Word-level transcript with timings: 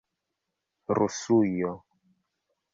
rusujo 0.95 1.71